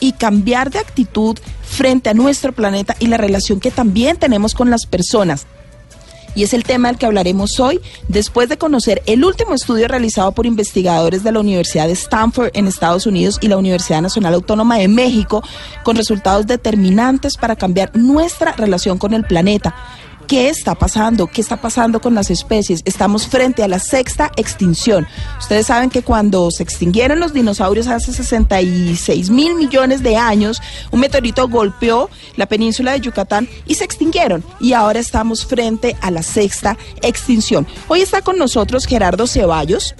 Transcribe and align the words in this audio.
y 0.00 0.12
cambiar 0.12 0.70
de 0.70 0.78
actitud 0.78 1.38
frente 1.62 2.10
a 2.10 2.14
nuestro 2.14 2.52
planeta 2.52 2.96
y 2.98 3.06
la 3.06 3.16
relación 3.16 3.60
que 3.60 3.70
también 3.70 4.16
tenemos 4.16 4.54
con 4.54 4.70
las 4.70 4.86
personas 4.86 5.46
y 6.34 6.42
es 6.42 6.54
el 6.54 6.64
tema 6.64 6.88
del 6.88 6.98
que 6.98 7.06
hablaremos 7.06 7.58
hoy, 7.60 7.80
después 8.08 8.48
de 8.48 8.58
conocer 8.58 9.02
el 9.06 9.24
último 9.24 9.54
estudio 9.54 9.88
realizado 9.88 10.32
por 10.32 10.46
investigadores 10.46 11.24
de 11.24 11.32
la 11.32 11.40
Universidad 11.40 11.86
de 11.86 11.92
Stanford 11.92 12.50
en 12.54 12.66
Estados 12.66 13.06
Unidos 13.06 13.38
y 13.40 13.48
la 13.48 13.56
Universidad 13.56 14.02
Nacional 14.02 14.34
Autónoma 14.34 14.78
de 14.78 14.88
México, 14.88 15.42
con 15.82 15.96
resultados 15.96 16.46
determinantes 16.46 17.36
para 17.36 17.56
cambiar 17.56 17.90
nuestra 17.96 18.52
relación 18.52 18.98
con 18.98 19.14
el 19.14 19.24
planeta. 19.24 19.74
¿Qué 20.30 20.48
está 20.48 20.76
pasando? 20.76 21.26
¿Qué 21.26 21.40
está 21.40 21.60
pasando 21.60 22.00
con 22.00 22.14
las 22.14 22.30
especies? 22.30 22.82
Estamos 22.84 23.26
frente 23.26 23.64
a 23.64 23.68
la 23.68 23.80
sexta 23.80 24.30
extinción. 24.36 25.04
Ustedes 25.40 25.66
saben 25.66 25.90
que 25.90 26.02
cuando 26.02 26.52
se 26.52 26.62
extinguieron 26.62 27.18
los 27.18 27.32
dinosaurios 27.32 27.88
hace 27.88 28.12
66 28.12 29.28
mil 29.28 29.56
millones 29.56 30.04
de 30.04 30.14
años, 30.14 30.62
un 30.92 31.00
meteorito 31.00 31.48
golpeó 31.48 32.10
la 32.36 32.46
península 32.46 32.92
de 32.92 33.00
Yucatán 33.00 33.48
y 33.66 33.74
se 33.74 33.82
extinguieron. 33.82 34.44
Y 34.60 34.72
ahora 34.72 35.00
estamos 35.00 35.44
frente 35.44 35.96
a 36.00 36.12
la 36.12 36.22
sexta 36.22 36.78
extinción. 37.02 37.66
Hoy 37.88 38.00
está 38.00 38.22
con 38.22 38.38
nosotros 38.38 38.86
Gerardo 38.86 39.26
Ceballos 39.26 39.96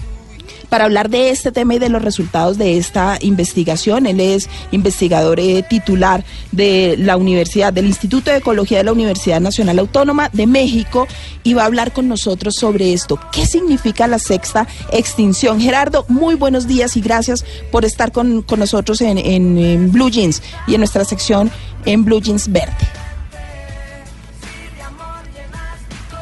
para 0.71 0.85
hablar 0.85 1.11
de 1.11 1.29
este 1.29 1.53
tema 1.53 1.75
y 1.75 1.79
de 1.79 1.91
los 1.91 2.03
resultados 2.03 2.57
de 2.57 2.79
esta 2.79 3.19
investigación. 3.21 4.07
Él 4.07 4.21
es 4.21 4.49
investigador 4.71 5.39
eh, 5.39 5.63
titular 5.69 6.25
de 6.53 6.97
la 6.99 7.19
Universidad, 7.19 7.73
del 7.73 7.87
Instituto 7.87 8.31
de 8.31 8.39
Ecología 8.39 8.79
de 8.79 8.85
la 8.85 8.93
Universidad 8.93 9.41
Nacional 9.41 9.79
Autónoma 9.79 10.31
de 10.33 10.47
México 10.47 11.07
y 11.43 11.55
va 11.55 11.65
a 11.65 11.67
hablar 11.67 11.93
con 11.93 12.09
nosotros 12.09 12.55
sobre 12.55 12.95
esto. 12.95 13.21
¿Qué 13.33 13.45
significa 13.45 14.07
la 14.07 14.19
sexta 14.19 14.67
extinción? 14.93 15.61
Gerardo, 15.61 16.07
muy 16.09 16.37
buenos 16.37 16.67
días 16.67 16.97
y 16.97 17.03
gracias 17.03 17.45
por 17.71 17.85
estar 17.85 18.13
con, 18.13 18.47
nosotros 18.57 19.01
en, 19.01 19.19
en 19.19 19.91
Blue 19.91 20.11
Jeans 20.11 20.43
y 20.67 20.75
en 20.75 20.81
nuestra 20.81 21.05
sección 21.05 21.51
en 21.85 22.05
Blue 22.05 22.21
Jeans 22.21 22.51
Verde. 22.51 22.77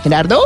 Gerardo. 0.03 0.41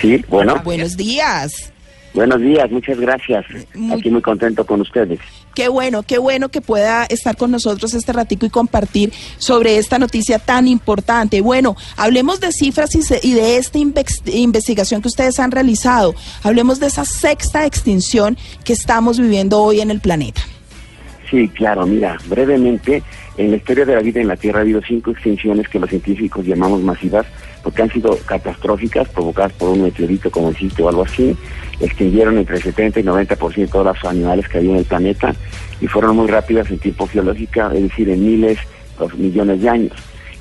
Sí, 0.00 0.24
bueno. 0.28 0.60
Buenos 0.64 0.96
días. 0.96 1.72
Buenos 2.14 2.40
días, 2.40 2.70
muchas 2.70 2.98
gracias. 2.98 3.44
Aquí 3.92 4.10
muy 4.10 4.22
contento 4.22 4.64
con 4.64 4.80
ustedes. 4.80 5.20
Qué 5.54 5.68
bueno, 5.68 6.02
qué 6.02 6.18
bueno 6.18 6.48
que 6.48 6.60
pueda 6.60 7.04
estar 7.04 7.36
con 7.36 7.50
nosotros 7.50 7.94
este 7.94 8.12
ratico 8.12 8.46
y 8.46 8.50
compartir 8.50 9.12
sobre 9.38 9.76
esta 9.78 9.98
noticia 9.98 10.38
tan 10.38 10.68
importante. 10.68 11.40
Bueno, 11.40 11.76
hablemos 11.96 12.40
de 12.40 12.52
cifras 12.52 12.90
y 13.22 13.34
de 13.34 13.56
esta 13.56 13.78
investigación 13.78 15.02
que 15.02 15.08
ustedes 15.08 15.38
han 15.38 15.50
realizado. 15.50 16.14
Hablemos 16.42 16.80
de 16.80 16.86
esa 16.86 17.04
sexta 17.04 17.66
extinción 17.66 18.36
que 18.64 18.72
estamos 18.72 19.18
viviendo 19.18 19.60
hoy 19.60 19.80
en 19.80 19.90
el 19.90 20.00
planeta. 20.00 20.42
Sí, 21.30 21.48
claro, 21.48 21.86
mira, 21.86 22.16
brevemente, 22.26 23.02
en 23.36 23.50
la 23.50 23.56
historia 23.56 23.84
de 23.84 23.94
la 23.94 24.00
vida 24.00 24.20
en 24.20 24.28
la 24.28 24.36
Tierra 24.36 24.60
ha 24.60 24.62
habido 24.62 24.80
cinco 24.80 25.10
extinciones 25.10 25.68
que 25.68 25.78
los 25.78 25.90
científicos 25.90 26.46
llamamos 26.46 26.80
masivas 26.82 27.26
porque 27.62 27.82
han 27.82 27.92
sido 27.92 28.16
catastróficas, 28.24 29.08
provocadas 29.10 29.52
por 29.52 29.68
un 29.70 29.82
meteorito, 29.82 30.30
como 30.30 30.50
dijiste, 30.50 30.82
o 30.82 30.88
algo 30.88 31.02
así. 31.02 31.36
Extinguieron 31.80 32.38
entre 32.38 32.56
el 32.56 32.62
70 32.62 33.00
y 33.00 33.02
90% 33.02 33.70
de 33.70 33.84
los 33.84 34.04
animales 34.04 34.48
que 34.48 34.58
había 34.58 34.70
en 34.70 34.76
el 34.78 34.84
planeta 34.84 35.34
y 35.80 35.86
fueron 35.86 36.16
muy 36.16 36.28
rápidas 36.28 36.70
en 36.70 36.78
tiempo 36.78 37.06
geológico, 37.06 37.70
es 37.72 37.82
decir, 37.82 38.08
en 38.08 38.24
miles, 38.24 38.58
o 38.98 39.08
millones 39.16 39.60
de 39.60 39.68
años. 39.68 39.92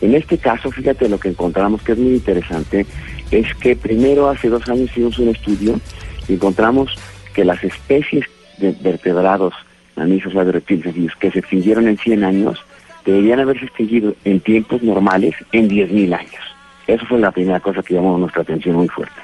En 0.02 0.16
este 0.16 0.38
caso, 0.38 0.72
fíjate 0.72 1.10
lo 1.10 1.20
que 1.20 1.30
encontramos 1.30 1.82
que 1.82 1.94
es 1.94 1.98
muy 1.98 2.14
interesante, 2.14 2.86
es 3.32 3.54
que 3.56 3.76
primero 3.76 4.30
hace 4.30 4.48
dos 4.48 4.68
años 4.70 4.90
hicimos 4.92 5.20
un 5.20 5.30
estudio 5.30 5.80
y 6.28 6.34
encontramos 6.34 6.96
que 7.34 7.44
las 7.44 7.64
especies 7.64 8.26
de 8.58 8.72
vertebrados, 8.82 9.54
o 9.98 10.52
reptiles 10.52 11.16
que 11.20 11.32
se 11.32 11.40
extinguieron 11.40 11.88
en 11.88 11.98
100 11.98 12.24
años, 12.24 12.64
deberían 13.06 13.40
haberse 13.40 13.66
extinguido 13.66 14.16
en 14.26 14.40
tiempos 14.40 14.84
normales 14.84 15.34
en 15.52 15.70
10.000 15.70 16.14
años. 16.14 16.44
Eso 16.88 17.06
fue 17.06 17.20
la 17.20 17.32
primera 17.32 17.60
cosa 17.60 17.82
que 17.82 17.96
llamó 17.96 18.18
nuestra 18.18 18.44
atención 18.44 18.76
muy 18.76 18.88
fuerte. 18.88 19.20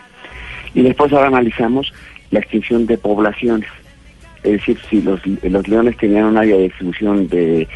Y 0.73 0.81
después 0.81 1.13
ahora 1.13 1.27
analizamos 1.27 1.93
la 2.31 2.39
extinción 2.39 2.85
de 2.85 2.97
poblaciones. 2.97 3.69
Es 4.43 4.53
decir, 4.53 4.77
si 4.89 5.01
los, 5.01 5.21
los 5.25 5.67
leones 5.67 5.95
tenían 5.97 6.25
un 6.25 6.37
área 6.37 6.57
de 6.57 6.63
distribución 6.63 7.27
de 7.29 7.67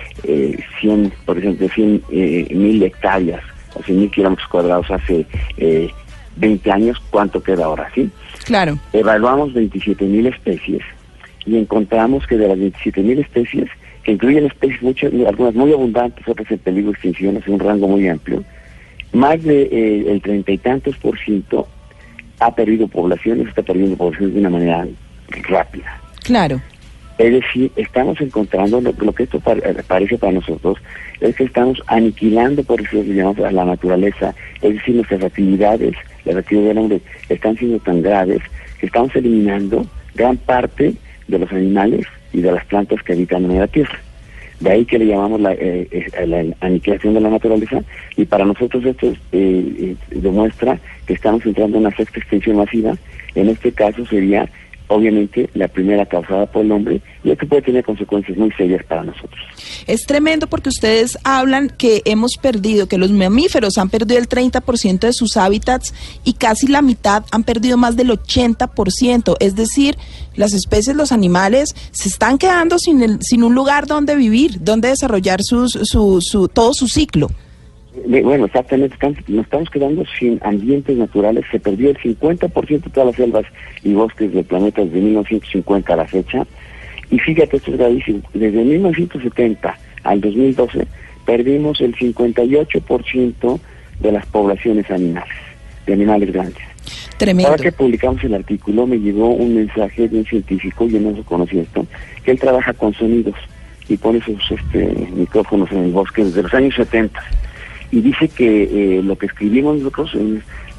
100, 0.82 1.06
eh, 1.06 1.12
por 1.26 1.38
ejemplo, 1.38 1.68
de 1.68 1.74
100 1.74 2.04
eh, 2.12 2.48
mil 2.52 2.84
hectáreas 2.84 3.42
o 3.76 3.84
100 3.84 4.00
mil 4.00 4.12
kilómetros 4.12 4.48
cuadrados 4.50 4.90
hace 4.92 5.26
20 6.36 6.70
eh, 6.70 6.72
años, 6.74 7.02
¿cuánto 7.10 7.42
queda 7.42 7.66
ahora? 7.66 7.90
¿Sí? 7.96 8.10
Claro. 8.46 8.78
Evaluamos 8.92 9.54
27 9.54 10.04
mil 10.06 10.28
especies 10.28 10.84
y 11.48 11.58
encontramos 11.58 12.28
que 12.28 12.38
de 12.38 12.48
las 12.48 12.60
27 12.60 13.02
mil 13.02 13.20
especies, 13.20 13.70
que 14.04 14.12
incluyen 14.12 14.46
especies 14.46 14.82
muchas, 14.82 15.12
algunas 15.28 15.56
muy 15.56 15.72
abundantes, 15.72 16.28
otras 16.28 16.52
en 16.52 16.60
peligro 16.60 16.92
de 16.92 16.94
extinción, 16.94 17.38
es 17.38 17.48
un 17.48 17.60
rango 17.60 17.88
muy 17.88 18.08
amplio, 18.08 18.44
más 19.14 19.42
de 19.42 19.64
eh, 19.64 20.12
el 20.12 20.22
treinta 20.22 20.52
y 20.52 20.58
tantos 20.58 20.98
por 20.98 21.18
ciento 21.18 21.68
ha 22.40 22.54
perdido 22.54 22.88
poblaciones, 22.88 23.48
está 23.48 23.64
perdiendo 23.64 23.96
poblaciones 23.96 24.34
de 24.34 24.40
una 24.42 24.50
manera 24.50 24.88
rápida. 25.50 26.00
Claro. 26.24 26.62
Es 27.18 27.32
decir, 27.32 27.72
estamos 27.76 28.22
encontrando, 28.22 28.80
lo, 28.80 29.14
que 29.14 29.24
esto 29.24 29.40
parece 29.40 30.18
para 30.20 30.34
nosotros, 30.34 30.78
es 31.20 31.36
que 31.36 31.46
estamos 31.46 31.82
aniquilando, 31.88 32.64
por 32.64 32.80
eso 32.80 33.02
llamamos 33.02 33.40
a 33.40 33.52
la 33.52 33.66
naturaleza, 33.66 34.36
es 34.62 34.76
decir, 34.76 34.96
nuestras 34.96 35.24
actividades, 35.24 35.96
las 36.26 36.36
actividades 36.36 36.70
del 36.70 36.78
hombre, 36.78 37.02
están 37.30 37.58
siendo 37.58 37.80
tan 37.80 38.04
graves 38.04 38.42
que 38.80 38.86
estamos 38.86 39.16
eliminando 39.16 39.88
gran 40.14 40.38
parte 40.38 40.94
de 41.28 41.40
los 41.40 41.52
animales 41.52 42.06
y 42.34 42.42
de 42.42 42.52
las 42.52 42.66
plantas 42.66 43.02
que 43.04 43.14
habitan 43.14 43.46
en 43.46 43.60
la 43.60 43.68
Tierra. 43.68 44.00
De 44.60 44.72
ahí 44.72 44.86
que 44.86 44.98
le 44.98 45.06
llamamos 45.06 45.40
la, 45.40 45.54
eh, 45.54 45.88
eh, 45.92 46.54
aniquilación 46.62 47.14
de 47.14 47.22
la 47.22 47.30
naturaleza 47.30 47.84
y 48.16 48.26
para 48.26 48.44
nosotros 48.44 48.84
esto 48.86 49.14
eh, 49.32 49.96
demuestra 50.10 50.80
que 51.06 51.14
estamos 51.14 51.46
entrando 51.46 51.78
en 51.78 51.86
una 51.86 51.96
sexta 51.96 52.20
extinción 52.20 52.58
masiva. 52.58 52.96
En 53.36 53.50
este 53.50 53.72
caso 53.72 54.04
sería 54.08 54.50
obviamente 54.88 55.50
la 55.54 55.68
primera 55.68 56.06
causada 56.06 56.46
por 56.46 56.64
el 56.64 56.72
hombre 56.72 57.02
y 57.24 57.32
esto 57.32 57.48
puede 57.48 57.62
tener 57.62 57.84
consecuencias 57.84 58.38
muy 58.38 58.52
serias 58.52 58.84
para 58.86 59.04
nosotros. 59.04 59.40
Es 59.86 60.06
tremendo 60.06 60.48
porque 60.48 60.70
ustedes 60.70 61.18
hablan 61.24 61.70
que 61.70 62.02
hemos 62.06 62.38
perdido, 62.42 62.88
que 62.88 62.98
los 62.98 63.12
mamíferos 63.12 63.78
han 63.78 63.90
perdido 63.90 64.20
el 64.20 64.30
30% 64.30 65.00
de 65.00 65.14
sus 65.14 65.38
hábitats 65.38 65.94
y 66.24 66.34
casi 66.34 66.68
la 66.68 66.82
mitad 66.82 67.24
han 67.32 67.44
perdido 67.44 67.78
más 67.78 67.96
del 67.96 68.10
80%, 68.10 69.36
es 69.40 69.56
decir, 69.56 69.98
las 70.36 70.54
especies, 70.54 70.96
los 70.96 71.12
animales 71.12 71.76
se 71.92 72.10
están 72.10 72.38
quedando 72.38 72.80
sin, 72.80 73.02
el, 73.02 73.22
sin 73.22 73.44
un 73.44 73.56
lugar 73.56 73.88
donde 73.88 74.16
vivir, 74.16 74.64
donde 74.64 74.90
desarrollar 74.90 75.42
sus, 75.44 75.72
su, 75.84 76.20
su, 76.22 76.48
todo 76.48 76.74
su 76.74 76.88
ciclo. 76.88 77.30
Bueno, 78.06 78.46
exactamente, 78.46 78.96
nos 79.28 79.46
estamos 79.46 79.70
quedando 79.70 80.04
sin 80.20 80.40
ambientes 80.44 80.96
naturales. 80.98 81.46
Se 81.52 81.60
perdió 81.60 81.90
el 81.90 81.98
50% 81.98 82.84
de 82.84 82.90
todas 82.90 83.08
las 83.08 83.16
selvas 83.16 83.46
y 83.84 83.94
bosques 83.94 84.34
del 84.34 84.46
planeta 84.46 84.84
desde 84.84 85.00
1950 85.00 85.94
a 85.94 85.98
la 85.98 86.06
fecha. 86.06 86.46
Y 87.10 87.20
fíjate, 87.20 87.58
esto 87.58 87.72
es 87.72 87.78
gravísimo. 87.78 88.22
Desde 88.34 88.64
1970 88.64 89.78
al 90.04 90.22
2012 90.22 90.88
perdimos 91.26 91.82
el 91.82 91.96
58% 91.96 93.60
de 94.00 94.12
las 94.12 94.26
poblaciones 94.28 94.90
animales, 94.92 95.36
de 95.86 95.94
animales 95.94 96.32
grandes. 96.32 96.64
Tremendo. 97.18 97.50
Ahora 97.50 97.64
que 97.64 97.72
publicamos 97.72 98.24
el 98.24 98.36
artículo 98.36 98.86
me 98.86 99.00
llegó 99.00 99.30
un 99.30 99.56
mensaje 99.56 100.08
de 100.08 100.20
un 100.20 100.26
científico, 100.26 100.88
yo 100.88 101.00
no 101.00 101.12
conocía 101.24 101.64
esto, 101.64 101.86
que 102.24 102.32
él 102.32 102.40
trabaja 102.40 102.74
con 102.74 102.94
sonidos 102.94 103.36
y 103.90 103.98
pone 103.98 104.22
sus 104.22 104.52
este, 104.52 104.86
micrófonos 105.16 105.72
en 105.72 105.86
el 105.86 105.92
bosque 105.92 106.24
desde 106.24 106.44
los 106.44 106.54
años 106.54 106.76
70 106.76 107.20
y 107.92 108.02
dice 108.02 108.28
que 108.28 108.64
eh, 108.64 109.04
lo 109.04 109.18
que 109.18 109.28
escribimos 109.28 109.78
nosotros, 109.78 110.14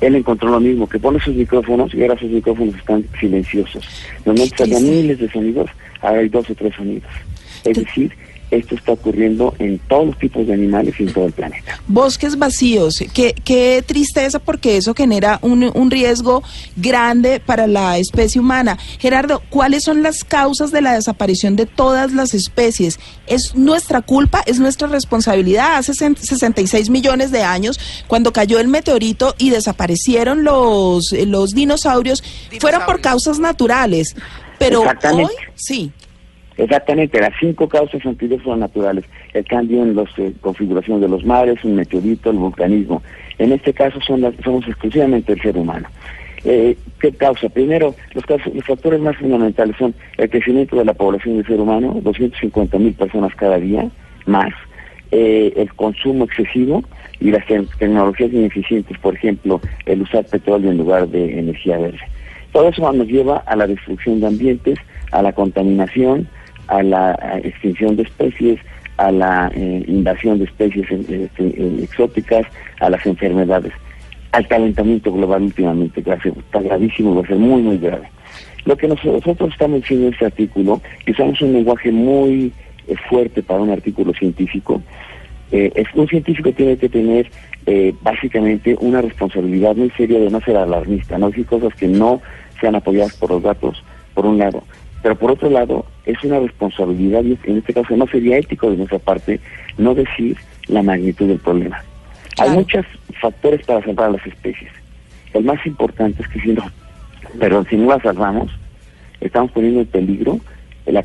él 0.01 0.15
encontró 0.15 0.51
lo 0.51 0.61
mismo, 0.61 0.89
que 0.89 0.99
pone 0.99 1.19
sus 1.21 1.35
micrófonos 1.35 1.95
y 1.95 2.03
ahora 2.03 2.19
sus 2.19 2.31
micrófonos 2.31 2.75
están 2.75 3.05
silenciosos. 3.19 3.89
Normalmente 4.25 4.57
salían 4.59 4.85
miles 4.85 5.19
de 5.19 5.31
sonidos, 5.31 5.71
ahora 6.03 6.21
hay 6.21 6.29
dos 6.29 6.49
o 6.51 6.55
tres 6.55 6.75
sonidos. 6.75 7.11
Es 7.65 7.77
decir, 7.77 8.13
esto 8.51 8.75
está 8.75 8.93
ocurriendo 8.93 9.55
en 9.59 9.79
todos 9.79 10.07
los 10.07 10.19
tipos 10.19 10.47
de 10.47 10.55
animales 10.55 10.95
y 10.99 11.05
en 11.05 11.13
todo 11.13 11.27
el 11.27 11.33
planeta. 11.33 11.81
Bosques 11.87 12.39
vacíos, 12.39 13.03
qué, 13.13 13.35
qué 13.45 13.83
tristeza 13.87 14.39
porque 14.39 14.77
eso 14.77 14.95
genera 14.95 15.39
un, 15.43 15.71
un, 15.75 15.91
riesgo 15.91 16.43
grande 16.77 17.41
para 17.41 17.67
la 17.67 17.99
especie 17.99 18.41
humana. 18.41 18.79
Gerardo, 18.99 19.43
¿cuáles 19.51 19.85
son 19.85 20.03
las 20.03 20.25
causas 20.25 20.71
de 20.71 20.83
la 20.83 20.95
desaparición 20.95 21.57
de 21.57 21.67
todas 21.67 22.13
las 22.13 22.35
especies? 22.35 22.99
¿Es 23.27 23.55
nuestra 23.55 24.03
culpa? 24.03 24.43
¿Es 24.47 24.59
nuestra 24.59 24.89
responsabilidad? 24.89 25.77
Hace 25.77 25.95
66 25.95 26.91
millones 26.91 27.31
de 27.31 27.43
años, 27.43 27.79
cuando 28.07 28.33
cayó 28.33 28.59
el 28.61 28.69
meteorito 28.69 29.35
y 29.39 29.51
desaparecieron 29.51 30.45
los, 30.45 31.13
los 31.13 31.51
dinosaurios, 31.51 32.23
fueron 32.61 32.85
por 32.87 33.01
causas 33.01 33.39
naturales. 33.39 34.15
Pero 34.59 34.83
hoy, 34.83 35.33
sí. 35.55 35.93
Exactamente, 36.59 37.21
las 37.21 37.33
cinco 37.39 37.69
causas 37.69 38.05
anteriores 38.05 38.45
son 38.45 38.59
naturales. 38.59 39.05
El 39.33 39.45
cambio 39.45 39.83
en 39.85 39.95
la 39.95 40.05
eh, 40.17 40.33
configuración 40.41 41.01
de 41.01 41.09
los 41.09 41.25
mares, 41.25 41.65
un 41.65 41.77
meteorito, 41.77 42.31
el 42.31 42.37
vulcanismo. 42.37 43.01
En 43.39 43.53
este 43.53 43.73
caso 43.73 44.01
son 44.01 44.23
las, 44.23 44.35
somos 44.43 44.67
exclusivamente 44.67 45.33
el 45.33 45.41
ser 45.41 45.57
humano. 45.57 45.89
Eh, 46.45 46.77
¿Qué 47.01 47.13
causa? 47.13 47.49
Primero, 47.49 47.95
los, 48.13 48.25
los 48.53 48.65
factores 48.65 49.01
más 49.01 49.17
fundamentales 49.17 49.77
son 49.77 49.95
el 50.17 50.29
crecimiento 50.29 50.77
de 50.77 50.85
la 50.85 50.95
población 50.95 51.37
del 51.37 51.47
ser 51.47 51.61
humano, 51.61 52.01
250 52.03 52.77
mil 52.79 52.93
personas 52.95 53.33
cada 53.37 53.59
día, 53.59 53.89
más 54.27 54.53
eh, 55.13 55.53
el 55.57 55.73
consumo 55.75 56.25
excesivo 56.25 56.83
y 57.21 57.31
las 57.31 57.47
tecnologías 57.47 58.33
ineficientes, 58.33 58.99
por 58.99 59.15
ejemplo, 59.15 59.61
el 59.87 60.03
usar 60.03 60.25
petróleo 60.27 60.73
en 60.73 60.79
lugar 60.79 61.07
de 61.09 61.39
energía 61.39 61.79
verde. 61.79 62.01
Todo 62.53 62.69
eso 62.69 62.93
nos 62.93 63.07
lleva 63.07 63.39
a 63.47 63.55
la 63.55 63.69
destrucción 63.69 64.21
de 64.21 64.27
ambientes, 64.27 64.79
a 65.13 65.23
la 65.23 65.33
contaminación, 65.33 66.29
a 66.69 66.83
la 66.83 67.41
extinción 67.43 67.97
de 67.97 68.05
especies, 68.05 68.61
a 68.99 69.11
la 69.11 69.51
eh, 69.55 69.85
invasión 69.87 70.39
de 70.39 70.45
especies 70.45 70.87
eh, 70.91 71.29
eh, 71.39 71.81
exóticas, 71.83 72.47
a 72.81 72.91
las 72.91 73.05
enfermedades, 73.07 73.73
al 74.33 74.47
calentamiento 74.47 75.13
global 75.13 75.43
últimamente, 75.43 76.03
que 76.03 76.13
está 76.13 76.61
gravísimo, 76.61 77.15
va 77.15 77.23
a 77.23 77.27
ser 77.27 77.37
muy, 77.37 77.63
muy 77.63 77.79
grave. 77.79 78.11
Lo 78.65 78.77
que 78.77 78.89
nosotros 78.89 79.53
estamos 79.53 79.81
diciendo 79.81 80.09
en 80.09 80.13
este 80.13 80.27
artículo, 80.27 80.83
que 81.05 81.13
usamos 81.13 81.41
un 81.41 81.53
lenguaje 81.55 81.91
muy 81.91 82.53
fuerte 83.09 83.43
para 83.43 83.61
un 83.61 83.71
artículo 83.71 84.13
científico, 84.13 84.83
es, 85.51 85.87
un 85.95 86.07
científico 86.07 86.53
tiene 86.53 86.77
que 86.77 86.91
tener 86.91 87.31
básicamente 88.03 88.77
una 88.81 89.01
responsabilidad 89.01 89.75
muy 89.77 89.91
seria 89.91 90.19
de 90.19 90.31
no 90.31 90.41
ser 90.41 90.57
alarmista, 90.57 91.17
no 91.17 91.29
decir 91.29 91.47
cosas 91.47 91.75
que 91.75 91.89
no 91.89 92.21
sean 92.61 92.75
apoyadas 92.75 93.17
por 93.17 93.31
los 93.31 93.43
datos, 93.43 93.83
por 94.13 94.27
un 94.27 94.37
lado, 94.37 94.63
pero 95.03 95.17
por 95.17 95.33
otro 95.33 95.51
lado, 95.51 95.85
es 96.05 96.23
una 96.25 96.41
responsabilidad, 96.41 97.23
y 97.23 97.39
en 97.45 97.59
este 97.59 97.75
caso 97.75 97.97
no 97.97 98.07
sería 98.07 98.39
ético 98.39 98.71
de 98.71 98.79
nuestra 98.79 98.99
parte, 98.99 99.41
no 99.77 99.95
decir 99.95 100.37
la 100.67 100.83
magnitud 100.83 101.29
del 101.29 101.39
problema. 101.39 101.83
Hay 102.39 102.51
muchos 102.51 102.85
factores 103.21 103.65
para 103.67 103.85
salvar 103.85 104.11
a 104.11 104.13
las 104.13 104.27
especies. 104.27 104.71
El 105.35 105.45
más 105.45 105.65
importante 105.67 106.23
es 106.23 106.29
que 106.29 106.41
si 106.41 106.49
no, 106.49 106.65
perdón, 107.39 107.67
si 107.69 107.77
no 107.77 107.89
las 107.89 108.03
salvamos, 108.03 108.51
estamos 109.21 109.51
poniendo 109.53 109.81
en 109.81 109.87
peligro 109.87 110.41
la, 110.87 111.05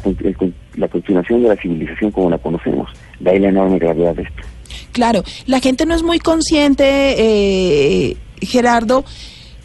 la 0.75 0.88
continuación 0.88 1.44
de 1.44 1.50
la 1.50 1.56
civilización 1.56 2.12
como 2.12 2.30
la 2.30 2.38
conocemos. 2.38 2.90
De 3.19 3.31
ahí 3.31 3.40
la 3.40 3.50
enorme 3.50 3.80
gravedad 3.80 4.16
de 4.16 4.24
esto. 4.24 4.44
Claro, 4.92 5.24
la 5.48 5.60
gente 5.60 5.86
no 5.86 5.95
es 5.95 6.04
muy 6.04 6.19
consciente, 6.19 6.86
eh, 6.86 8.18
Gerardo, 8.42 9.04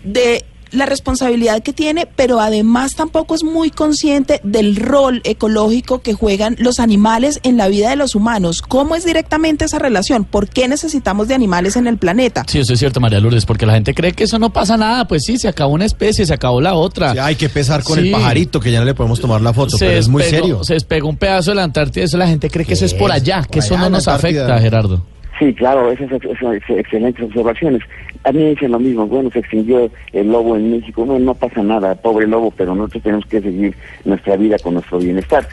de 0.02 0.44
la 0.72 0.86
responsabilidad 0.86 1.62
que 1.62 1.72
tiene, 1.72 2.06
pero 2.06 2.40
además 2.40 2.94
tampoco 2.94 3.34
es 3.34 3.44
muy 3.44 3.70
consciente 3.70 4.40
del 4.44 4.76
rol 4.76 5.20
ecológico 5.24 6.00
que 6.00 6.14
juegan 6.14 6.56
los 6.58 6.80
animales 6.80 7.40
en 7.42 7.56
la 7.56 7.68
vida 7.68 7.90
de 7.90 7.96
los 7.96 8.14
humanos. 8.14 8.62
¿Cómo 8.62 8.94
es 8.94 9.04
directamente 9.04 9.64
esa 9.64 9.78
relación? 9.78 10.24
¿Por 10.24 10.48
qué 10.48 10.68
necesitamos 10.68 11.28
de 11.28 11.34
animales 11.34 11.76
en 11.76 11.86
el 11.86 11.98
planeta? 11.98 12.44
Sí, 12.46 12.58
eso 12.58 12.72
es 12.72 12.78
cierto, 12.78 13.00
María 13.00 13.20
Lourdes, 13.20 13.46
porque 13.46 13.66
la 13.66 13.74
gente 13.74 13.94
cree 13.94 14.12
que 14.12 14.24
eso 14.24 14.38
no 14.38 14.50
pasa 14.50 14.76
nada. 14.76 15.06
Pues 15.06 15.24
sí, 15.24 15.38
se 15.38 15.48
acabó 15.48 15.74
una 15.74 15.84
especie, 15.84 16.26
se 16.26 16.34
acabó 16.34 16.60
la 16.60 16.74
otra. 16.74 17.14
hay 17.24 17.36
que 17.36 17.48
pesar 17.48 17.82
con 17.82 17.98
el 17.98 18.10
pajarito, 18.10 18.60
que 18.60 18.70
ya 18.70 18.80
no 18.80 18.84
le 18.84 18.94
podemos 18.94 19.20
tomar 19.20 19.40
la 19.40 19.52
foto, 19.52 19.76
pero 19.78 19.92
es 19.92 20.08
muy 20.08 20.22
serio. 20.22 20.64
Se 20.64 20.74
despegó 20.74 21.08
un 21.08 21.16
pedazo 21.16 21.50
de 21.50 21.56
la 21.56 21.64
Antártida, 21.64 22.04
eso 22.04 22.16
la 22.16 22.28
gente 22.28 22.50
cree 22.50 22.66
que 22.66 22.74
eso 22.74 22.84
es 22.84 22.94
por 22.94 23.12
allá, 23.12 23.44
que 23.50 23.60
eso 23.60 23.76
no 23.76 23.90
nos 23.90 24.08
afecta, 24.08 24.58
Gerardo. 24.60 25.02
Sí, 25.38 25.54
claro, 25.54 25.90
esas 25.92 26.10
son 26.40 26.54
excelentes 26.54 27.24
observaciones. 27.24 27.82
A 28.24 28.32
mí 28.32 28.50
dicen 28.50 28.72
lo 28.72 28.80
mismo, 28.80 29.06
bueno, 29.06 29.30
se 29.30 29.38
extinguió 29.38 29.88
el 30.12 30.32
lobo 30.32 30.56
en 30.56 30.72
México, 30.72 31.04
bueno, 31.04 31.26
no 31.26 31.34
pasa 31.34 31.62
nada, 31.62 31.94
pobre 31.94 32.26
lobo, 32.26 32.50
pero 32.50 32.74
nosotros 32.74 33.04
tenemos 33.04 33.26
que 33.26 33.40
seguir 33.40 33.74
nuestra 34.04 34.36
vida 34.36 34.58
con 34.58 34.74
nuestro 34.74 34.98
bienestar. 34.98 35.46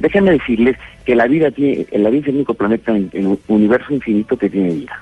Déjenme 0.00 0.32
decirles 0.32 0.76
que 1.04 1.14
la 1.14 1.26
vida 1.26 1.50
tiene, 1.52 1.86
la 1.92 2.10
vida 2.10 2.22
es 2.22 2.28
el 2.28 2.36
único 2.36 2.54
planeta 2.54 2.96
en 2.96 3.10
el 3.12 3.38
universo 3.46 3.94
infinito 3.94 4.36
que 4.36 4.50
tiene 4.50 4.74
vida, 4.74 5.00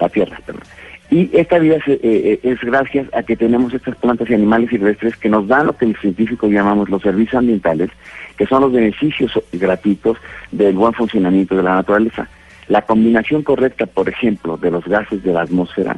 la 0.00 0.08
Tierra, 0.08 0.38
perdón. 0.46 0.62
Y 1.10 1.30
esta 1.34 1.58
vida 1.58 1.76
es, 1.76 1.86
eh, 1.86 2.00
eh, 2.02 2.40
es, 2.42 2.60
gracias 2.60 3.06
a 3.14 3.22
que 3.22 3.36
tenemos 3.36 3.74
estas 3.74 3.94
plantas 3.96 4.28
y 4.30 4.34
animales 4.34 4.70
silvestres 4.70 5.16
que 5.16 5.28
nos 5.28 5.46
dan 5.46 5.66
lo 5.66 5.76
que 5.76 5.86
los 5.86 6.00
científicos 6.00 6.50
llamamos 6.50 6.88
los 6.88 7.02
servicios 7.02 7.34
ambientales, 7.34 7.90
que 8.38 8.46
son 8.46 8.62
los 8.62 8.72
beneficios 8.72 9.38
gratuitos 9.52 10.16
del 10.50 10.74
buen 10.74 10.94
funcionamiento 10.94 11.54
de 11.54 11.62
la 11.62 11.74
naturaleza. 11.74 12.26
La 12.68 12.82
combinación 12.82 13.42
correcta, 13.42 13.86
por 13.86 14.08
ejemplo, 14.08 14.56
de 14.56 14.70
los 14.70 14.84
gases 14.84 15.22
de 15.22 15.32
la 15.32 15.42
atmósfera 15.42 15.96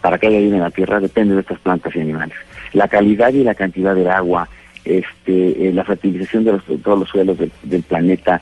para 0.00 0.18
que 0.18 0.28
haya 0.28 0.38
vida 0.38 0.56
en 0.56 0.62
la 0.62 0.70
Tierra 0.70 1.00
depende 1.00 1.34
de 1.34 1.40
estas 1.40 1.58
plantas 1.58 1.94
y 1.94 2.00
animales. 2.00 2.36
La 2.72 2.88
calidad 2.88 3.32
y 3.32 3.44
la 3.44 3.54
cantidad 3.54 3.94
del 3.94 4.08
agua, 4.08 4.48
este, 4.84 5.68
eh, 5.68 5.72
la 5.72 5.84
fertilización 5.84 6.44
de, 6.44 6.58
todos 6.82 6.98
los 6.98 7.08
suelos 7.08 7.36
del, 7.38 7.82
planeta, 7.82 8.40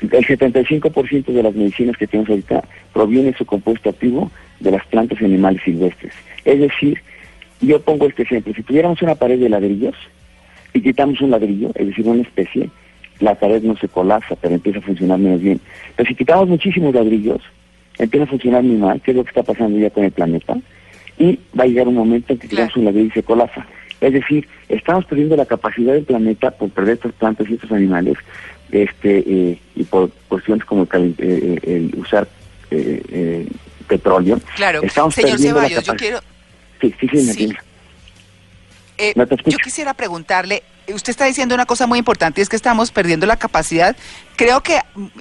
el 0.00 0.10
75% 0.10 1.26
de 1.26 1.42
las 1.42 1.54
medicinas 1.54 1.96
que 1.96 2.06
tenemos 2.06 2.30
ahorita 2.30 2.64
proviene 2.92 3.34
su 3.34 3.46
compuesto 3.46 3.90
activo 3.90 4.30
de 4.58 4.70
las 4.70 4.84
plantas 4.86 5.20
y 5.20 5.24
animales 5.24 5.62
silvestres. 5.64 6.12
Es 6.44 6.60
decir, 6.60 7.00
yo 7.60 7.80
pongo 7.80 8.06
este 8.06 8.22
ejemplo, 8.22 8.52
si 8.54 8.62
tuviéramos 8.62 9.00
una 9.02 9.14
pared 9.14 9.38
de 9.38 9.48
ladrillos 9.48 9.94
y 10.72 10.82
quitamos 10.82 11.20
un 11.20 11.30
ladrillo, 11.30 11.70
es 11.74 11.86
decir, 11.86 12.06
una 12.06 12.22
especie, 12.22 12.70
la 13.20 13.34
pared 13.34 13.62
no 13.62 13.76
se 13.76 13.88
colapsa, 13.88 14.36
pero 14.40 14.54
empieza 14.54 14.78
a 14.78 14.82
funcionar 14.82 15.18
menos 15.18 15.40
bien. 15.40 15.60
Pero 15.96 16.08
si 16.08 16.14
quitamos 16.14 16.48
muchísimos 16.48 16.94
ladrillos, 16.94 17.42
empieza 17.98 18.24
a 18.24 18.28
funcionar 18.28 18.62
muy 18.62 18.76
mal, 18.76 19.00
que 19.00 19.12
es 19.12 19.16
lo 19.16 19.24
que 19.24 19.30
está 19.30 19.42
pasando 19.42 19.78
ya 19.78 19.90
con 19.90 20.04
el 20.04 20.10
planeta, 20.10 20.56
y 21.18 21.38
va 21.58 21.64
a 21.64 21.66
llegar 21.66 21.86
un 21.86 21.94
momento 21.94 22.32
en 22.32 22.38
que 22.38 22.48
quitamos 22.48 22.76
un 22.76 22.86
ladrillo 22.86 23.08
y 23.08 23.10
se 23.10 23.22
colapsa. 23.22 23.66
Es 24.00 24.14
decir, 24.14 24.48
estamos 24.68 25.04
perdiendo 25.04 25.36
la 25.36 25.44
capacidad 25.44 25.92
del 25.92 26.04
planeta 26.04 26.50
por 26.50 26.70
perder 26.70 26.94
estas 26.94 27.12
plantas 27.12 27.48
y 27.50 27.54
estos 27.54 27.70
animales, 27.70 28.16
este 28.72 29.22
eh, 29.26 29.58
y 29.76 29.84
por 29.84 30.10
cuestiones 30.28 30.64
como 30.64 30.88
el, 30.90 31.14
eh, 31.18 31.58
eh, 31.62 31.90
usar 31.98 32.26
petróleo. 33.88 34.40
Claro, 34.56 34.80
estamos 34.82 35.14
señor 35.14 35.38
Ceballos, 35.38 35.84
yo 35.84 35.94
quiero... 35.96 36.20
Sí, 36.80 36.94
sí, 36.98 37.08
sí, 37.08 37.52
yo 39.46 39.58
quisiera 39.58 39.94
preguntarle, 39.94 40.62
usted 40.92 41.10
está 41.10 41.24
diciendo 41.24 41.54
una 41.54 41.66
cosa 41.66 41.86
muy 41.86 41.98
importante 41.98 42.40
y 42.40 42.42
es 42.42 42.48
que 42.48 42.56
estamos 42.56 42.90
perdiendo 42.90 43.26
la 43.26 43.36
capacidad. 43.36 43.96
Creo 44.36 44.62
que 44.62 44.80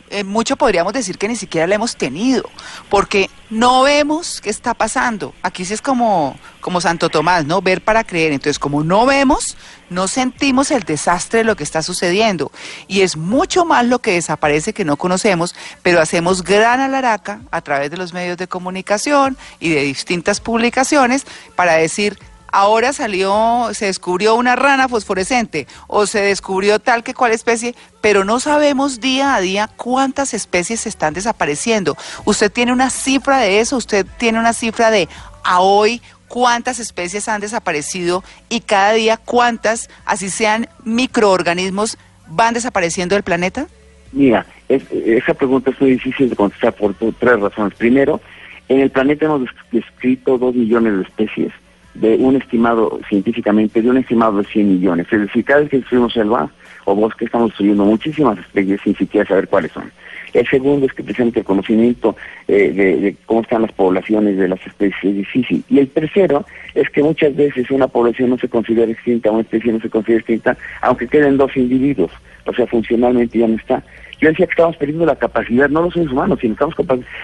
eh, 0.10 0.24
mucho 0.24 0.56
podríamos 0.56 0.94
decir 0.94 1.18
que 1.18 1.28
ni 1.28 1.36
siquiera 1.36 1.68
la 1.68 1.76
hemos 1.76 1.98
tenido, 1.98 2.50
porque 2.90 3.30
no 3.50 3.82
vemos 3.84 4.40
qué 4.42 4.50
está 4.50 4.74
pasando. 4.74 5.34
Aquí 5.44 5.66
sí 5.66 5.74
es 5.74 5.82
como, 5.82 6.38
como 6.62 6.80
Santo 6.80 7.10
Tomás, 7.10 7.46
¿no? 7.46 7.62
Ver 7.62 7.82
para 7.82 8.04
creer. 8.06 8.32
Entonces, 8.32 8.60
como 8.60 8.84
no 8.84 9.06
vemos, 9.06 9.58
no 9.90 10.08
sentimos 10.08 10.72
el 10.72 10.84
desastre 10.84 11.40
de 11.40 11.44
lo 11.44 11.58
que 11.58 11.64
está 11.64 11.82
sucediendo. 11.82 12.52
Y 12.88 13.02
es 13.02 13.18
mucho 13.18 13.66
más 13.66 13.86
lo 13.86 14.00
que 14.00 14.14
desaparece 14.14 14.74
que 14.74 14.86
no 14.86 14.96
conocemos, 14.96 15.54
pero 15.84 16.00
hacemos 16.00 16.44
gran 16.44 16.80
alaraca 16.80 17.42
a 17.52 17.62
través 17.62 17.92
de 17.92 17.98
los 17.98 18.14
medios 18.14 18.38
de 18.38 18.48
comunicación 18.48 19.38
y 19.60 19.70
de 19.70 19.82
distintas 19.82 20.40
publicaciones 20.40 21.26
para 21.56 21.74
decir 21.74 22.18
ahora 22.52 22.94
salió, 22.94 23.70
se 23.74 23.86
descubrió 23.86 24.36
una 24.36 24.56
rana 24.56 24.88
fosforescente 24.88 25.68
o 25.88 26.06
se 26.06 26.22
descubrió 26.22 26.80
tal 26.80 27.04
que 27.04 27.14
cual 27.14 27.32
especie, 27.32 27.76
pero 28.02 28.24
no 28.26 28.40
sabemos 28.40 29.00
día 29.00 29.36
a 29.36 29.42
día 29.42 29.70
cuántas 29.76 30.34
especies 30.34 30.86
están 30.86 31.14
desapareciendo. 31.14 31.98
Usted 32.26 32.52
tiene 32.52 32.74
una 32.74 32.90
cifra 32.90 33.38
de 33.40 33.60
eso, 33.60 33.78
usted 33.78 34.06
tiene 34.18 34.40
una 34.40 34.54
cifra 34.54 34.92
de 34.92 35.08
a 35.44 35.62
hoy 35.62 36.02
cuántas 36.28 36.80
especies 36.80 37.28
han 37.28 37.42
desaparecido 37.42 38.24
y 38.50 38.62
cada 38.62 38.94
día 38.94 39.18
cuántas, 39.18 39.90
así 40.06 40.30
sean 40.30 40.68
microorganismos, 40.84 41.98
van 42.28 42.54
desapareciendo 42.54 43.16
del 43.16 43.24
planeta? 43.24 43.68
Mira, 44.12 44.46
esa 44.70 45.34
pregunta 45.34 45.72
es 45.72 45.82
muy 45.82 45.92
difícil 45.92 46.30
de 46.30 46.36
contestar 46.36 46.74
por 46.74 46.96
tres 46.96 47.40
razones. 47.40 47.78
Primero, 47.78 48.22
en 48.68 48.80
el 48.80 48.92
planeta 48.92 49.26
hemos 49.26 49.50
descrito 49.72 50.38
dos 50.38 50.56
millones 50.56 50.96
de 50.98 51.02
especies 51.04 51.54
de 52.00 52.16
un 52.16 52.36
estimado 52.38 53.00
científicamente, 53.10 53.82
de 53.82 53.90
un 53.90 53.98
estimado 53.98 54.38
de 54.38 54.46
100 54.46 54.68
millones. 54.68 55.08
Es 55.12 55.20
decir, 55.22 55.44
cada 55.44 55.62
vez 55.62 55.70
que 55.70 55.78
destruimos 55.78 56.14
selva 56.14 56.50
o 56.86 56.96
bosque 56.96 57.26
estamos 57.26 57.50
destruyendo 57.50 57.86
muchísimas 57.86 58.40
especies 58.40 58.80
sin 58.82 58.96
siquiera 58.96 59.28
saber 59.28 59.48
cuáles 59.48 59.72
son. 59.72 59.92
El 60.34 60.48
segundo 60.48 60.86
es 60.86 60.94
que 60.94 61.04
presente 61.04 61.40
el 61.40 61.46
conocimiento 61.46 62.16
eh, 62.48 62.72
de, 62.72 63.16
cómo 63.26 63.42
están 63.42 63.64
las 63.64 63.72
poblaciones 63.72 64.38
de 64.38 64.48
las 64.48 64.66
especies 64.66 65.04
es 65.04 65.16
difícil. 65.16 65.64
Y 65.70 65.80
el 65.80 65.90
tercero 65.90 66.46
es 66.76 66.90
que 66.90 67.04
muchas 67.04 67.36
veces 67.36 67.70
una 67.72 67.88
población 67.88 68.30
no 68.30 68.38
se 68.38 68.48
considera 68.48 68.92
extinta, 68.92 69.32
una 69.32 69.42
especie 69.42 69.74
no 69.74 69.82
se 69.82 69.90
considera 69.90 70.20
extinta, 70.20 70.58
aunque 70.82 71.08
queden 71.08 71.38
dos 71.38 71.56
individuos. 71.58 72.12
O 72.46 72.54
sea, 72.54 72.68
funcionalmente 72.68 73.40
ya 73.40 73.48
no 73.48 73.56
está. 73.56 73.84
Yo 74.22 74.30
decía 74.30 74.46
que 74.46 74.52
estamos 74.52 74.78
perdiendo 74.78 75.06
la 75.06 75.16
capacidad, 75.16 75.70
no 75.70 75.82
los 75.82 75.94
seres 75.94 76.12
humanos, 76.12 76.40
sino 76.42 76.54
estamos, 76.54 76.76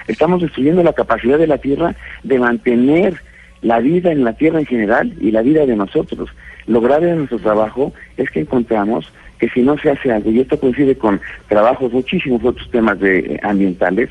estamos 0.08 0.42
destruyendo 0.42 0.82
la 0.84 0.94
capacidad 0.94 1.38
de 1.38 1.48
la 1.48 1.58
Tierra 1.58 1.96
de 2.24 2.40
mantener 2.40 3.22
la 3.66 3.80
vida 3.80 4.12
en 4.12 4.24
la 4.24 4.34
Tierra 4.34 4.60
en 4.60 4.68
general 4.68 5.12
y 5.20 5.32
la 5.32 5.42
vida 5.42 5.66
de 5.66 5.76
nosotros. 5.76 6.30
Lo 6.68 6.82
grave 6.82 7.08
de 7.08 7.16
nuestro 7.16 7.40
trabajo 7.40 7.94
es 8.16 8.30
que 8.30 8.42
encontramos 8.42 9.12
que 9.40 9.50
si 9.50 9.64
no 9.64 9.76
se 9.80 9.90
hace 9.90 10.12
algo, 10.12 10.30
y 10.30 10.40
esto 10.40 10.60
coincide 10.60 10.96
con 10.96 11.20
trabajos, 11.50 11.92
muchísimos 11.92 12.44
otros 12.44 12.70
temas 12.70 13.00
de, 13.00 13.20
eh, 13.20 13.40
ambientales, 13.42 14.10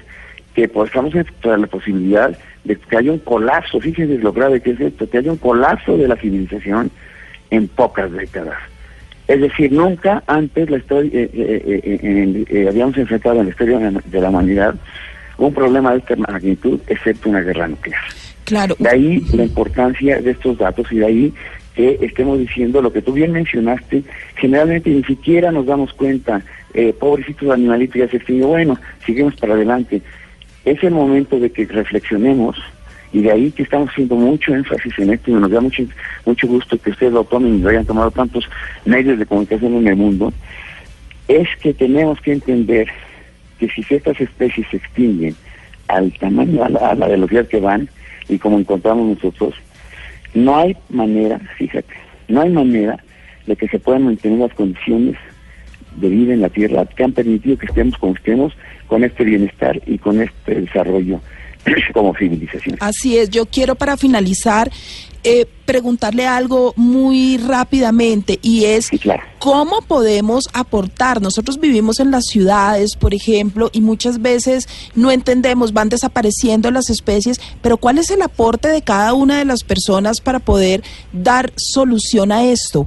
que 0.54 0.68
pues, 0.68 0.88
estamos 0.88 1.14
en 1.14 1.60
la 1.60 1.66
posibilidad 1.68 2.36
de 2.64 2.76
que 2.76 2.96
haya 2.96 3.12
un 3.12 3.20
colapso, 3.20 3.80
fíjense 3.80 4.18
lo 4.18 4.32
grave 4.32 4.60
que 4.60 4.72
es 4.72 4.80
esto, 4.80 5.08
que 5.08 5.18
haya 5.18 5.30
un 5.30 5.38
colapso 5.38 5.96
de 5.96 6.08
la 6.08 6.16
civilización 6.16 6.90
en 7.50 7.68
pocas 7.68 8.10
décadas. 8.10 8.58
Es 9.28 9.40
decir, 9.40 9.72
nunca 9.72 10.22
antes 10.26 10.68
la 10.68 10.78
historia, 10.78 11.10
eh, 11.14 12.46
eh, 12.50 12.66
habíamos 12.68 12.98
enfrentado 12.98 13.38
en 13.38 13.46
la 13.46 13.50
historia 13.50 13.78
de 13.78 14.20
la 14.20 14.28
humanidad 14.28 14.74
un 15.38 15.54
problema 15.54 15.92
de 15.92 15.98
esta 15.98 16.16
magnitud, 16.16 16.80
excepto 16.88 17.30
una 17.30 17.40
guerra 17.40 17.68
nuclear. 17.68 18.02
Claro. 18.44 18.76
De 18.78 18.88
ahí 18.88 19.22
la 19.32 19.44
importancia 19.44 20.20
de 20.20 20.30
estos 20.32 20.58
datos 20.58 20.90
y 20.92 20.98
de 20.98 21.06
ahí 21.06 21.34
que 21.74 21.98
estemos 22.02 22.38
diciendo 22.38 22.80
lo 22.80 22.92
que 22.92 23.02
tú 23.02 23.12
bien 23.12 23.32
mencionaste, 23.32 24.04
generalmente 24.36 24.90
ni 24.90 25.02
siquiera 25.04 25.50
nos 25.50 25.66
damos 25.66 25.92
cuenta, 25.92 26.42
eh, 26.72 26.92
pobrecitos 26.92 27.50
animalitos 27.50 27.96
ya 27.96 28.08
se 28.08 28.18
extinguió, 28.18 28.48
bueno, 28.48 28.78
seguimos 29.04 29.34
para 29.36 29.54
adelante. 29.54 30.00
Es 30.64 30.82
el 30.84 30.92
momento 30.92 31.38
de 31.38 31.50
que 31.50 31.66
reflexionemos 31.66 32.56
y 33.12 33.22
de 33.22 33.30
ahí 33.30 33.50
que 33.50 33.62
estamos 33.62 33.90
haciendo 33.90 34.16
mucho 34.16 34.54
énfasis 34.54 34.92
en 34.98 35.12
esto 35.12 35.30
y 35.30 35.34
nos 35.34 35.50
da 35.50 35.60
mucho, 35.60 35.84
mucho 36.26 36.46
gusto 36.46 36.78
que 36.78 36.90
ustedes 36.90 37.12
lo 37.12 37.24
tomen 37.24 37.56
y 37.56 37.62
lo 37.62 37.68
hayan 37.68 37.84
tomado 37.84 38.10
tantos 38.10 38.48
medios 38.84 39.18
de 39.18 39.26
comunicación 39.26 39.74
en 39.74 39.86
el 39.86 39.96
mundo, 39.96 40.32
es 41.28 41.48
que 41.60 41.72
tenemos 41.72 42.20
que 42.20 42.32
entender 42.32 42.88
que 43.58 43.68
si 43.68 43.84
estas 43.94 44.20
especies 44.20 44.66
se 44.70 44.78
extinguen 44.78 45.34
al 45.88 46.12
tamaño, 46.18 46.64
a 46.64 46.94
la 46.94 47.06
velocidad 47.06 47.46
que 47.46 47.60
van, 47.60 47.88
y 48.28 48.38
como 48.38 48.58
encontramos 48.58 49.06
nosotros, 49.06 49.54
no 50.34 50.56
hay 50.56 50.76
manera, 50.90 51.38
fíjate, 51.56 51.94
no 52.28 52.40
hay 52.40 52.50
manera 52.50 53.02
de 53.46 53.56
que 53.56 53.68
se 53.68 53.78
puedan 53.78 54.04
mantener 54.04 54.38
las 54.38 54.54
condiciones 54.54 55.16
de 55.96 56.08
vida 56.08 56.34
en 56.34 56.40
la 56.40 56.48
Tierra 56.48 56.86
que 56.86 57.04
han 57.04 57.12
permitido 57.12 57.58
que 57.58 57.66
estemos 57.66 57.96
como 57.98 58.14
estemos 58.14 58.56
con 58.86 59.04
este 59.04 59.24
bienestar 59.24 59.80
y 59.86 59.98
con 59.98 60.20
este 60.20 60.60
desarrollo 60.60 61.20
como 61.92 62.14
civilización. 62.16 62.76
Así 62.80 63.18
es, 63.18 63.30
yo 63.30 63.46
quiero 63.46 63.74
para 63.74 63.96
finalizar 63.96 64.70
eh, 65.26 65.46
preguntarle 65.64 66.26
algo 66.26 66.74
muy 66.76 67.38
rápidamente 67.38 68.38
y 68.42 68.66
es 68.66 68.90
cómo 69.38 69.80
podemos 69.88 70.50
aportar. 70.52 71.22
Nosotros 71.22 71.58
vivimos 71.58 71.98
en 71.98 72.10
las 72.10 72.26
ciudades, 72.26 72.94
por 72.94 73.14
ejemplo, 73.14 73.70
y 73.72 73.80
muchas 73.80 74.20
veces 74.20 74.68
no 74.94 75.10
entendemos, 75.10 75.72
van 75.72 75.88
desapareciendo 75.88 76.70
las 76.70 76.90
especies, 76.90 77.40
pero 77.62 77.78
¿cuál 77.78 77.96
es 77.96 78.10
el 78.10 78.20
aporte 78.20 78.68
de 78.68 78.82
cada 78.82 79.14
una 79.14 79.38
de 79.38 79.46
las 79.46 79.64
personas 79.64 80.20
para 80.20 80.40
poder 80.40 80.82
dar 81.14 81.50
solución 81.56 82.30
a 82.30 82.44
esto? 82.44 82.86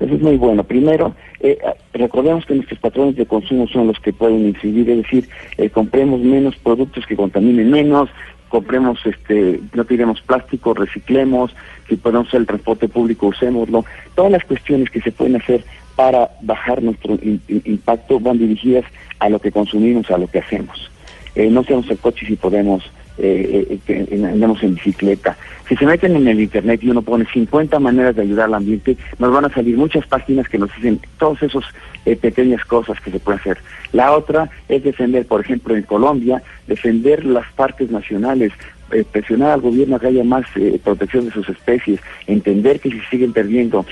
Eso 0.00 0.14
es 0.14 0.20
muy 0.20 0.38
bueno. 0.38 0.64
Primero, 0.64 1.14
eh, 1.40 1.58
recordemos 1.94 2.44
que 2.46 2.54
nuestros 2.54 2.78
patrones 2.78 3.16
de 3.16 3.26
consumo 3.26 3.66
son 3.68 3.86
los 3.86 3.98
que 4.00 4.12
pueden 4.12 4.46
incidir, 4.48 4.90
es 4.90 4.98
decir, 4.98 5.28
eh, 5.56 5.70
compremos 5.70 6.20
menos 6.20 6.56
productos 6.56 7.06
que 7.06 7.16
contaminen 7.16 7.70
menos, 7.70 8.10
compremos, 8.50 8.98
este, 9.06 9.60
no 9.74 9.84
tiremos 9.84 10.20
plástico, 10.20 10.74
reciclemos, 10.74 11.54
si 11.88 11.96
podemos 11.96 12.28
usar 12.28 12.40
el 12.40 12.46
transporte 12.46 12.88
público, 12.88 13.28
usémoslo. 13.28 13.84
Todas 14.14 14.32
las 14.32 14.44
cuestiones 14.44 14.90
que 14.90 15.00
se 15.00 15.12
pueden 15.12 15.36
hacer 15.36 15.64
para 15.96 16.30
bajar 16.42 16.82
nuestro 16.82 17.18
impacto 17.48 18.20
van 18.20 18.38
dirigidas 18.38 18.84
a 19.18 19.28
lo 19.28 19.38
que 19.38 19.52
consumimos, 19.52 20.10
a 20.10 20.18
lo 20.18 20.26
que 20.26 20.40
hacemos. 20.40 20.90
Eh, 21.34 21.48
no 21.48 21.62
seamos 21.62 21.88
el 21.90 21.98
coche 21.98 22.26
si 22.26 22.36
podemos, 22.36 22.82
eh, 23.22 23.78
eh, 23.86 24.24
andamos 24.24 24.62
en 24.62 24.74
bicicleta. 24.74 25.36
Si 25.68 25.76
se 25.76 25.86
meten 25.86 26.16
en 26.16 26.26
el 26.26 26.40
internet 26.40 26.80
y 26.82 26.90
uno 26.90 27.02
pone 27.02 27.26
50 27.32 27.78
maneras 27.78 28.16
de 28.16 28.22
ayudar 28.22 28.46
al 28.46 28.54
ambiente, 28.54 28.96
nos 29.18 29.32
van 29.32 29.44
a 29.44 29.50
salir 29.50 29.76
muchas 29.76 30.06
páginas 30.06 30.48
que 30.48 30.58
nos 30.58 30.74
dicen 30.76 31.00
todas 31.18 31.42
esas 31.42 31.64
pequeñas 32.20 32.64
cosas 32.64 32.98
que 33.00 33.10
se 33.10 33.20
pueden 33.20 33.40
hacer. 33.40 33.58
La 33.92 34.12
otra 34.12 34.50
es 34.68 34.82
defender, 34.82 35.26
por 35.26 35.42
ejemplo, 35.42 35.76
en 35.76 35.82
Colombia, 35.82 36.42
defender 36.66 37.24
las 37.24 37.46
parques 37.52 37.90
nacionales, 37.90 38.52
presionar 39.12 39.50
al 39.50 39.60
gobierno 39.60 39.96
a 39.96 40.00
que 40.00 40.08
haya 40.08 40.24
más 40.24 40.44
protección 40.82 41.26
de 41.26 41.30
sus 41.30 41.48
especies, 41.48 42.00
entender 42.26 42.80
que 42.80 42.90
si 42.90 43.00
siguen 43.10 43.32
perdiendo, 43.32 43.84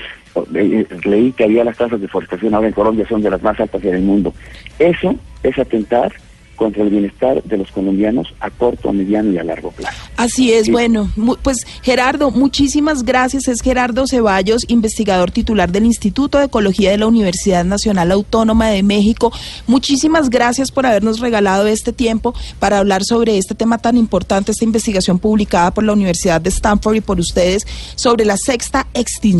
leí 1.05 1.31
que 1.31 1.43
había 1.43 1.63
las 1.63 1.77
tasas 1.77 1.99
de 1.99 2.07
deforestación 2.07 2.53
ahora 2.55 2.67
en 2.67 2.73
Colombia 2.73 3.05
son 3.07 3.21
de 3.21 3.29
las 3.29 3.41
más 3.41 3.59
altas 3.59 3.83
en 3.83 3.95
el 3.95 4.01
mundo. 4.01 4.33
Eso 4.79 5.15
es 5.43 5.57
atentar 5.57 6.11
contra 6.59 6.83
el 6.83 6.89
bienestar 6.89 7.41
de 7.41 7.57
los 7.57 7.71
colombianos 7.71 8.27
a 8.41 8.49
corto, 8.49 8.89
a 8.89 8.93
mediano 8.93 9.31
y 9.31 9.37
a 9.37 9.45
largo 9.45 9.71
plazo. 9.71 9.97
Así 10.17 10.51
es, 10.51 10.69
bueno, 10.69 11.09
pues 11.41 11.65
Gerardo, 11.81 12.31
muchísimas 12.31 13.03
gracias. 13.03 13.47
Es 13.47 13.61
Gerardo 13.61 14.05
Ceballos, 14.07 14.65
investigador 14.67 15.31
titular 15.31 15.71
del 15.71 15.85
Instituto 15.85 16.37
de 16.37 16.45
Ecología 16.45 16.91
de 16.91 16.97
la 16.97 17.07
Universidad 17.07 17.63
Nacional 17.63 18.11
Autónoma 18.11 18.67
de 18.67 18.83
México. 18.83 19.31
Muchísimas 19.67 20.29
gracias 20.29 20.69
por 20.69 20.85
habernos 20.85 21.21
regalado 21.21 21.65
este 21.65 21.93
tiempo 21.93 22.33
para 22.59 22.79
hablar 22.79 23.05
sobre 23.05 23.37
este 23.37 23.55
tema 23.55 23.77
tan 23.77 23.95
importante, 23.95 24.51
esta 24.51 24.65
investigación 24.65 25.17
publicada 25.17 25.71
por 25.71 25.85
la 25.85 25.93
Universidad 25.93 26.41
de 26.41 26.49
Stanford 26.49 26.95
y 26.95 27.01
por 27.01 27.21
ustedes 27.21 27.65
sobre 27.95 28.25
la 28.25 28.35
sexta 28.35 28.85
extinción. 28.93 29.39